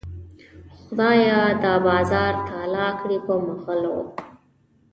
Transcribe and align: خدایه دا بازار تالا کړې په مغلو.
خدایه 0.79 1.41
دا 1.63 1.73
بازار 1.87 2.33
تالا 2.47 2.87
کړې 2.99 3.17
په 3.25 3.33
مغلو. 3.45 3.99